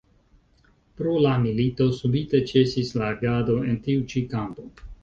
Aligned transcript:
Pro 1.01 1.13
la 1.25 1.35
milito 1.45 1.87
subite 1.99 2.43
ĉesis 2.53 2.93
la 3.03 3.13
agado 3.19 3.63
en 3.71 3.81
tiu 3.89 4.07
ĉi 4.15 4.27
kampo. 4.35 4.73